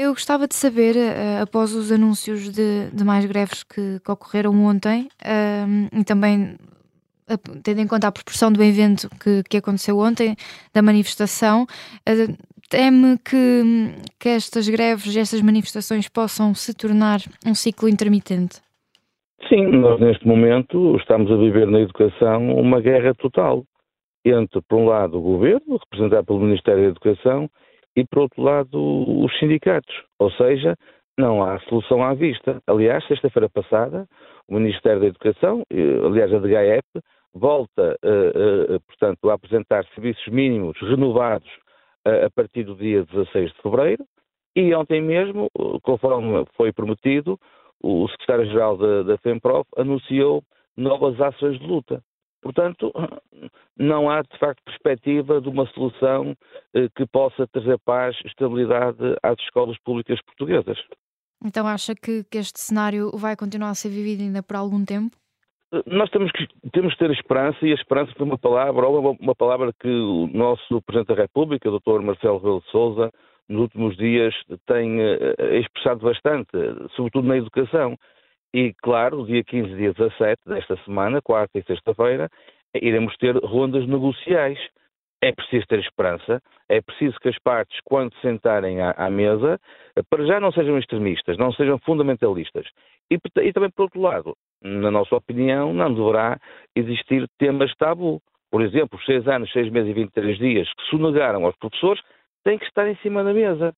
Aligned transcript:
Eu 0.00 0.12
gostava 0.12 0.46
de 0.46 0.54
saber, 0.54 0.94
uh, 0.94 1.42
após 1.42 1.74
os 1.74 1.90
anúncios 1.90 2.48
de, 2.50 2.88
de 2.92 3.04
mais 3.04 3.24
greves 3.24 3.64
que, 3.64 3.98
que 3.98 4.10
ocorreram 4.12 4.54
ontem, 4.64 5.08
uh, 5.24 5.98
e 6.00 6.04
também 6.04 6.54
uh, 7.28 7.60
tendo 7.64 7.80
em 7.80 7.86
conta 7.88 8.06
a 8.06 8.12
proporção 8.12 8.52
do 8.52 8.62
evento 8.62 9.10
que, 9.18 9.42
que 9.50 9.56
aconteceu 9.56 9.98
ontem, 9.98 10.36
da 10.72 10.82
manifestação, 10.82 11.66
teme 12.70 13.18
que, 13.18 13.90
que 14.20 14.28
estas 14.28 14.68
greves, 14.68 15.16
estas 15.16 15.42
manifestações 15.42 16.08
possam 16.08 16.54
se 16.54 16.72
tornar 16.72 17.18
um 17.44 17.52
ciclo 17.52 17.88
intermitente? 17.88 18.60
Sim, 19.48 19.66
nós 19.66 19.98
neste 19.98 20.24
momento 20.24 20.96
estamos 20.98 21.28
a 21.28 21.36
viver 21.36 21.66
na 21.66 21.80
educação 21.80 22.54
uma 22.54 22.80
guerra 22.80 23.14
total 23.16 23.64
entre, 24.24 24.62
por 24.62 24.78
um 24.78 24.86
lado, 24.86 25.18
o 25.18 25.22
governo, 25.22 25.76
representado 25.90 26.24
pelo 26.24 26.38
Ministério 26.38 26.84
da 26.84 26.88
Educação, 26.90 27.50
e, 27.98 28.06
por 28.06 28.20
outro 28.20 28.40
lado, 28.40 29.24
os 29.24 29.36
sindicatos. 29.40 29.92
Ou 30.20 30.30
seja, 30.30 30.76
não 31.18 31.42
há 31.42 31.58
solução 31.62 32.00
à 32.00 32.14
vista. 32.14 32.62
Aliás, 32.64 33.04
sexta-feira 33.08 33.48
passada, 33.48 34.06
o 34.46 34.54
Ministério 34.54 35.00
da 35.00 35.08
Educação, 35.08 35.64
eh, 35.68 36.06
aliás, 36.06 36.32
a 36.32 36.38
DGAEP, 36.38 36.86
volta, 37.34 37.96
uh, 38.04 38.74
uh, 38.74 38.80
portanto, 38.86 39.28
a 39.28 39.34
apresentar 39.34 39.84
serviços 39.94 40.26
mínimos 40.28 40.78
renovados 40.80 41.48
a 42.04 42.30
partir 42.30 42.64
do 42.64 42.74
dia 42.74 43.04
16 43.04 43.52
de 43.52 43.62
fevereiro. 43.62 44.04
E 44.56 44.74
ontem 44.74 45.02
mesmo, 45.02 45.48
conforme 45.82 46.44
foi 46.56 46.72
prometido, 46.72 47.38
o 47.82 48.08
secretário-geral 48.08 48.78
da, 48.78 49.02
da 49.02 49.18
FEMPROF 49.18 49.68
anunciou 49.76 50.42
novas 50.76 51.20
ações 51.20 51.58
de 51.58 51.66
luta. 51.66 52.00
Portanto, 52.40 52.92
não 53.76 54.08
há 54.08 54.22
de 54.22 54.38
facto 54.38 54.62
perspectiva 54.64 55.40
de 55.40 55.48
uma 55.48 55.66
solução 55.68 56.36
eh, 56.74 56.88
que 56.94 57.06
possa 57.06 57.46
trazer 57.48 57.78
paz 57.80 58.16
e 58.24 58.28
estabilidade 58.28 58.98
às 59.22 59.38
escolas 59.40 59.76
públicas 59.78 60.20
portuguesas. 60.22 60.78
Então 61.44 61.66
acha 61.66 61.94
que, 61.94 62.24
que, 62.24 62.38
este 62.38 62.60
cenário 62.60 63.10
vai 63.16 63.36
continuar 63.36 63.70
a 63.70 63.74
ser 63.74 63.90
vivido 63.90 64.22
ainda 64.22 64.42
por 64.42 64.56
algum 64.56 64.84
tempo? 64.84 65.16
Eh, 65.72 65.82
nós 65.86 66.10
temos 66.10 66.30
que, 66.32 66.46
temos 66.70 66.92
que 66.92 66.98
ter 66.98 67.10
esperança 67.10 67.58
e 67.66 67.72
a 67.72 67.74
esperança 67.74 68.12
foi 68.16 68.26
uma 68.26 68.38
palavra, 68.38 68.86
ou 68.86 69.00
uma, 69.00 69.16
uma 69.20 69.34
palavra 69.34 69.72
que 69.72 69.88
o 69.88 70.28
nosso 70.28 70.80
Presidente 70.82 71.14
da 71.14 71.22
República, 71.22 71.68
o 71.68 71.78
Dr. 71.78 72.02
Marcelo 72.02 72.38
Rebelo 72.38 72.60
de 72.60 72.70
Sousa, 72.70 73.12
nos 73.48 73.62
últimos 73.62 73.96
dias 73.96 74.34
tem 74.66 75.00
uh, 75.00 75.56
expressado 75.58 76.00
bastante, 76.00 76.50
sobretudo 76.94 77.26
na 77.26 77.36
educação. 77.36 77.98
E, 78.54 78.72
claro, 78.82 79.26
dia 79.26 79.44
15 79.44 79.72
e 79.72 79.76
dia 79.76 79.92
17 79.92 80.40
desta 80.46 80.76
semana, 80.84 81.20
quarta 81.20 81.58
e 81.58 81.62
sexta-feira, 81.64 82.30
iremos 82.74 83.16
ter 83.18 83.36
rondas 83.36 83.86
negociais. 83.86 84.58
É 85.20 85.32
preciso 85.32 85.66
ter 85.66 85.80
esperança, 85.80 86.40
é 86.68 86.80
preciso 86.80 87.18
que 87.20 87.28
as 87.28 87.38
partes, 87.40 87.76
quando 87.84 88.14
se 88.14 88.20
sentarem 88.20 88.80
à, 88.80 88.92
à 88.92 89.10
mesa, 89.10 89.58
para 90.08 90.24
já 90.24 90.38
não 90.38 90.52
sejam 90.52 90.78
extremistas, 90.78 91.36
não 91.36 91.52
sejam 91.52 91.76
fundamentalistas. 91.80 92.68
E, 93.10 93.18
e, 93.42 93.52
também, 93.52 93.70
por 93.70 93.82
outro 93.84 94.00
lado, 94.00 94.36
na 94.62 94.90
nossa 94.90 95.16
opinião, 95.16 95.72
não 95.72 95.92
deverá 95.92 96.38
existir 96.74 97.26
temas 97.36 97.74
tabu. 97.76 98.22
Por 98.50 98.62
exemplo, 98.62 98.98
os 98.98 99.04
seis 99.04 99.26
anos, 99.26 99.50
seis 99.52 99.70
meses 99.70 99.90
e 99.90 99.94
23 99.94 100.38
dias 100.38 100.68
que 100.72 100.82
sonegaram 100.84 101.44
aos 101.44 101.56
professores 101.56 102.00
têm 102.44 102.56
que 102.56 102.64
estar 102.64 102.88
em 102.88 102.96
cima 102.96 103.24
da 103.24 103.34
mesa. 103.34 103.74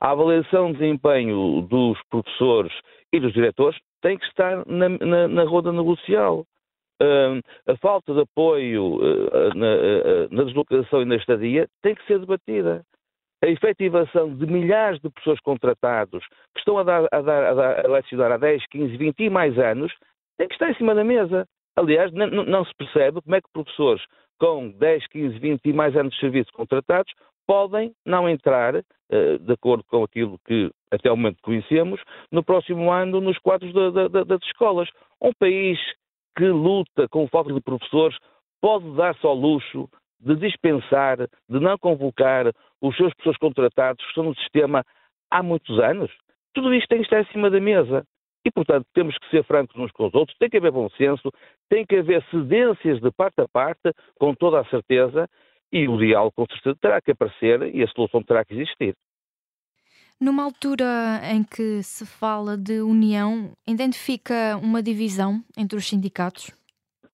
A 0.00 0.10
avaliação 0.10 0.72
de 0.72 0.78
desempenho 0.78 1.62
dos 1.62 1.98
professores 2.08 2.72
e 3.12 3.18
dos 3.18 3.32
diretores 3.32 3.78
tem 4.04 4.18
que 4.18 4.26
estar 4.26 4.66
na, 4.66 4.90
na, 4.90 5.26
na 5.28 5.44
roda 5.44 5.72
negocial. 5.72 6.44
Uh, 7.02 7.40
a 7.66 7.76
falta 7.78 8.12
de 8.12 8.20
apoio 8.20 8.96
uh, 8.96 9.54
na, 9.54 9.66
uh, 9.66 10.28
na, 10.30 10.44
deslocação 10.44 11.02
e 11.02 11.06
na 11.06 11.16
estadia 11.16 11.66
tem 11.82 11.94
que 11.94 12.06
ser 12.06 12.20
debatida. 12.20 12.84
A 13.42 13.48
efetivação 13.48 14.36
de 14.36 14.46
milhares 14.46 15.00
de 15.00 15.08
pessoas 15.10 15.40
contratados 15.40 16.22
que 16.54 16.60
estão 16.60 16.78
a, 16.78 16.82
dar, 16.82 17.08
a, 17.10 17.20
dar, 17.22 17.44
a, 17.44 17.54
dar, 17.54 17.86
a 17.86 17.88
lecionar 17.88 18.32
há 18.32 18.36
10, 18.36 18.66
15, 18.66 18.96
20 18.96 19.20
e 19.20 19.30
mais 19.30 19.58
anos 19.58 19.92
tem 20.36 20.48
que 20.48 20.54
estar 20.54 20.70
em 20.70 20.74
cima 20.74 20.94
da 20.94 21.02
mesa. 21.02 21.46
Aliás, 21.74 22.12
não 22.12 22.64
se 22.64 22.74
percebe 22.76 23.22
como 23.22 23.34
é 23.34 23.40
que 23.40 23.52
professores 23.52 24.04
com 24.38 24.70
10, 24.70 25.06
15, 25.08 25.38
20 25.38 25.60
e 25.64 25.72
mais 25.72 25.96
anos 25.96 26.12
de 26.12 26.20
serviço 26.20 26.52
contratados 26.52 27.12
podem 27.46 27.92
não 28.04 28.28
entrar, 28.28 28.76
uh, 28.76 29.38
de 29.38 29.52
acordo 29.52 29.82
com 29.84 30.04
aquilo 30.04 30.38
que 30.46 30.70
até 30.94 31.10
o 31.10 31.16
momento 31.16 31.42
conhecemos, 31.42 32.00
no 32.30 32.42
próximo 32.42 32.90
ano 32.90 33.20
nos 33.20 33.38
quadros 33.38 33.72
da, 33.72 34.08
da, 34.08 34.24
das 34.24 34.42
escolas. 34.42 34.88
Um 35.20 35.32
país 35.32 35.78
que 36.36 36.46
luta 36.46 37.08
com 37.08 37.28
falta 37.28 37.52
de 37.52 37.60
professores 37.60 38.16
pode 38.60 38.90
dar-se 38.96 39.24
ao 39.26 39.34
luxo 39.34 39.88
de 40.20 40.36
dispensar, 40.36 41.18
de 41.18 41.60
não 41.60 41.76
convocar 41.78 42.46
os 42.80 42.96
seus 42.96 43.12
professores 43.14 43.38
contratados 43.38 44.02
que 44.02 44.08
estão 44.08 44.24
no 44.24 44.34
sistema 44.36 44.84
há 45.30 45.42
muitos 45.42 45.78
anos. 45.78 46.10
Tudo 46.54 46.72
isto 46.74 46.88
tem 46.88 46.98
que 46.98 47.04
estar 47.04 47.20
em 47.20 47.32
cima 47.32 47.50
da 47.50 47.60
mesa. 47.60 48.04
E, 48.46 48.50
portanto, 48.50 48.86
temos 48.92 49.16
que 49.16 49.30
ser 49.30 49.42
francos 49.44 49.76
uns 49.76 49.90
com 49.92 50.06
os 50.06 50.14
outros, 50.14 50.36
tem 50.38 50.50
que 50.50 50.58
haver 50.58 50.70
bom 50.70 50.88
senso, 50.90 51.30
tem 51.68 51.84
que 51.84 51.96
haver 51.96 52.22
cedências 52.30 53.00
de 53.00 53.10
parte 53.10 53.40
a 53.40 53.48
parte, 53.48 53.90
com 54.18 54.34
toda 54.34 54.60
a 54.60 54.64
certeza, 54.66 55.28
e 55.72 55.88
o 55.88 55.96
diálogo, 55.96 56.32
com 56.36 56.46
certeza, 56.46 56.76
terá 56.80 57.00
que 57.00 57.12
aparecer 57.12 57.74
e 57.74 57.82
a 57.82 57.88
solução 57.88 58.22
terá 58.22 58.44
que 58.44 58.54
existir. 58.54 58.94
Numa 60.20 60.44
altura 60.44 61.20
em 61.32 61.42
que 61.42 61.82
se 61.82 62.06
fala 62.06 62.56
de 62.56 62.80
união, 62.80 63.52
identifica 63.66 64.56
uma 64.62 64.82
divisão 64.82 65.42
entre 65.58 65.76
os 65.76 65.88
sindicatos? 65.88 66.52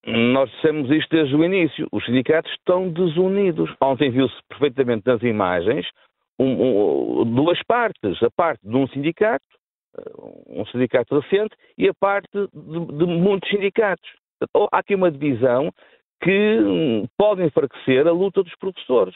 Nós 0.07 0.51
dissemos 0.51 0.91
isto 0.91 1.11
desde 1.11 1.35
o 1.35 1.45
início. 1.45 1.87
Os 1.93 2.05
sindicatos 2.05 2.51
estão 2.53 2.91
desunidos. 2.91 3.71
Ontem 3.81 4.11
viu-se 4.11 4.37
perfeitamente 4.49 5.07
nas 5.07 5.23
imagens 5.23 5.87
um, 6.39 7.23
um, 7.23 7.35
duas 7.35 7.63
partes. 7.65 8.23
A 8.23 8.31
parte 8.31 8.61
de 8.67 8.77
um 8.77 8.87
sindicato, 8.89 9.45
um 10.49 10.65
sindicato 10.67 11.19
recente, 11.19 11.55
e 11.77 11.89
a 11.89 11.95
parte 11.95 12.31
de, 12.33 12.87
de 12.97 13.07
muitos 13.07 13.49
sindicatos. 13.51 14.09
Há 14.73 14.79
aqui 14.79 14.95
uma 14.95 15.11
divisão 15.11 15.71
que 16.23 16.59
pode 17.17 17.43
enfraquecer 17.43 18.07
a 18.07 18.13
luta 18.13 18.43
dos 18.43 18.55
professores. 18.57 19.15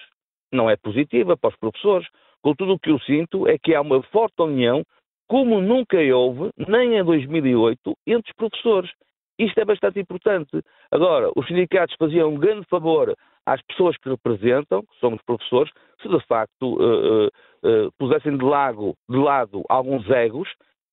Não 0.53 0.69
é 0.69 0.77
positiva 0.77 1.37
para 1.37 1.51
os 1.51 1.57
professores. 1.57 2.07
Contudo, 2.45 2.75
o 2.75 2.79
que 2.79 2.91
eu 2.91 3.01
sinto 3.01 3.49
é 3.49 3.57
que 3.57 3.75
há 3.75 3.81
uma 3.81 4.03
forte 4.03 4.35
união, 4.43 4.85
como 5.27 5.63
nunca 5.63 5.97
houve, 5.97 6.51
nem 6.59 6.99
em 6.99 7.03
2008, 7.03 7.97
entre 8.07 8.31
os 8.31 8.37
professores. 8.37 8.91
Isto 9.39 9.61
é 9.61 9.65
bastante 9.65 9.99
importante. 9.99 10.61
Agora, 10.91 11.31
os 11.35 11.47
sindicatos 11.47 11.97
faziam 11.99 12.29
um 12.29 12.39
grande 12.39 12.67
favor 12.69 13.17
às 13.47 13.63
pessoas 13.63 13.97
que 13.97 14.11
representam, 14.11 14.83
que 14.83 15.01
são 15.01 15.15
os 15.15 15.23
professores, 15.23 15.73
se 16.03 16.09
de 16.09 16.21
facto 16.27 16.65
uh, 16.65 17.29
uh, 17.29 17.87
uh, 17.87 17.93
pusessem 17.99 18.37
de, 18.37 18.45
lago, 18.45 18.95
de 19.09 19.17
lado 19.17 19.63
alguns 19.67 20.07
egos 20.11 20.49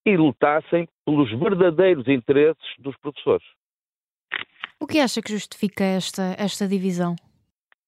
e 0.06 0.16
lutassem 0.16 0.88
pelos 1.06 1.30
verdadeiros 1.38 2.08
interesses 2.08 2.64
dos 2.80 2.96
professores. 3.02 3.46
O 4.80 4.88
que 4.88 5.00
acha 5.00 5.22
que 5.22 5.34
justifica 5.34 5.84
esta, 5.84 6.34
esta 6.40 6.66
divisão? 6.66 7.14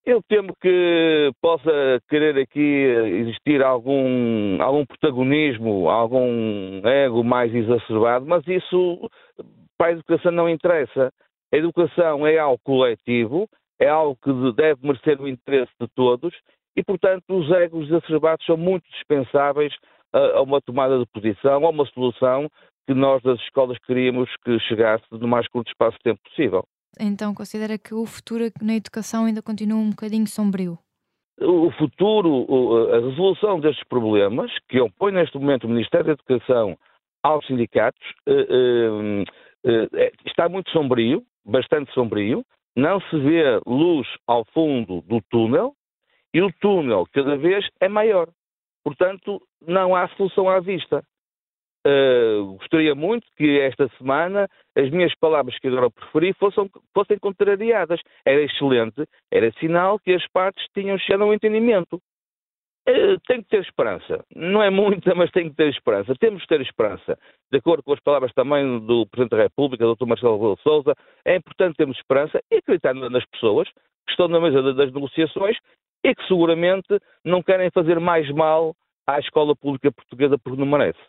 Eu 0.06 0.22
temo 0.28 0.54
que 0.60 1.32
possa 1.40 1.98
querer 2.10 2.38
aqui 2.38 2.60
existir 2.60 3.62
algum, 3.62 4.60
algum 4.60 4.84
protagonismo, 4.84 5.88
algum 5.88 6.86
ego 6.86 7.24
mais 7.24 7.54
exacerbado, 7.54 8.26
mas 8.26 8.46
isso 8.46 9.10
para 9.78 9.88
a 9.88 9.92
educação 9.92 10.30
não 10.30 10.48
interessa. 10.48 11.10
A 11.52 11.56
educação 11.56 12.26
é 12.26 12.36
algo 12.36 12.60
coletivo, 12.62 13.48
é 13.80 13.88
algo 13.88 14.14
que 14.22 14.30
deve 14.54 14.86
merecer 14.86 15.18
o 15.18 15.26
interesse 15.26 15.72
de 15.80 15.88
todos 15.94 16.34
e, 16.76 16.82
portanto, 16.82 17.24
os 17.30 17.50
egos 17.52 17.86
exacerbados 17.86 18.44
são 18.44 18.58
muito 18.58 18.84
dispensáveis 18.90 19.72
a, 20.12 20.18
a 20.38 20.42
uma 20.42 20.60
tomada 20.60 20.98
de 20.98 21.06
posição, 21.06 21.64
a 21.64 21.70
uma 21.70 21.86
solução 21.86 22.50
que 22.86 22.92
nós 22.92 23.22
das 23.22 23.40
escolas 23.40 23.78
queríamos 23.86 24.28
que 24.44 24.58
chegasse 24.60 25.04
no 25.10 25.26
mais 25.26 25.48
curto 25.48 25.68
espaço 25.68 25.96
de 25.96 26.02
tempo 26.02 26.20
possível. 26.24 26.62
Então 26.98 27.34
considera 27.34 27.78
que 27.78 27.94
o 27.94 28.06
futuro 28.06 28.44
na 28.60 28.74
educação 28.74 29.24
ainda 29.24 29.42
continua 29.42 29.78
um 29.78 29.90
bocadinho 29.90 30.26
sombrio? 30.26 30.78
O 31.40 31.70
futuro, 31.72 32.46
a 32.92 33.00
resolução 33.00 33.58
destes 33.58 33.84
problemas, 33.88 34.50
que 34.68 34.80
opõe 34.80 35.12
neste 35.12 35.36
momento 35.36 35.64
o 35.64 35.68
Ministério 35.68 36.06
da 36.06 36.12
Educação 36.12 36.78
aos 37.24 37.44
sindicatos, 37.46 38.00
eh, 38.26 38.46
eh, 39.64 39.88
eh, 39.94 40.12
está 40.26 40.48
muito 40.48 40.70
sombrio, 40.70 41.24
bastante 41.44 41.92
sombrio. 41.92 42.44
Não 42.76 43.00
se 43.00 43.18
vê 43.18 43.60
luz 43.66 44.06
ao 44.26 44.44
fundo 44.52 45.00
do 45.02 45.20
túnel 45.30 45.74
e 46.32 46.42
o 46.42 46.52
túnel 46.60 47.06
cada 47.12 47.36
vez 47.36 47.66
é 47.80 47.88
maior. 47.88 48.28
Portanto, 48.84 49.40
não 49.66 49.96
há 49.96 50.06
solução 50.10 50.48
à 50.48 50.60
vista. 50.60 51.02
Uh, 51.86 52.56
gostaria 52.56 52.94
muito 52.94 53.26
que 53.36 53.60
esta 53.60 53.88
semana 53.98 54.48
as 54.74 54.88
minhas 54.90 55.14
palavras 55.16 55.58
que 55.58 55.68
agora 55.68 55.90
preferi 55.90 56.32
fossem, 56.32 56.70
fossem 56.94 57.18
contrariadas. 57.18 58.00
Era 58.24 58.40
excelente, 58.42 59.04
era 59.30 59.52
sinal 59.60 59.98
que 59.98 60.12
as 60.12 60.26
partes 60.28 60.64
tinham 60.72 60.98
chegado 60.98 61.24
a 61.24 61.26
um 61.26 61.34
entendimento. 61.34 62.00
Uh, 62.88 63.20
tem 63.26 63.42
que 63.42 63.48
ter 63.50 63.60
esperança. 63.60 64.24
Não 64.34 64.62
é 64.62 64.70
muita, 64.70 65.14
mas 65.14 65.30
tem 65.30 65.50
que 65.50 65.56
ter 65.56 65.68
esperança. 65.68 66.14
Temos 66.18 66.42
que 66.42 66.48
ter 66.48 66.60
esperança. 66.62 67.18
De 67.52 67.58
acordo 67.58 67.82
com 67.82 67.92
as 67.92 68.00
palavras 68.00 68.32
também 68.32 68.78
do 68.80 69.06
Presidente 69.06 69.36
da 69.36 69.42
República, 69.42 69.86
Dr. 69.86 70.06
Marcelo 70.06 70.36
Rebelo 70.36 70.56
de 70.56 70.62
Sousa, 70.62 70.94
é 71.24 71.36
importante 71.36 71.76
termos 71.76 71.98
esperança 71.98 72.42
e 72.50 72.56
acreditar 72.56 72.94
nas 72.94 73.24
pessoas 73.26 73.68
que 73.68 74.10
estão 74.10 74.28
na 74.28 74.40
mesa 74.40 74.74
das 74.74 74.92
negociações 74.92 75.56
e 76.02 76.14
que 76.14 76.26
seguramente 76.26 76.98
não 77.24 77.42
querem 77.42 77.70
fazer 77.70 77.98
mais 78.00 78.30
mal 78.30 78.74
à 79.06 79.18
escola 79.18 79.54
pública 79.56 79.92
portuguesa 79.92 80.38
porque 80.38 80.58
não 80.58 80.66
merece. 80.66 81.00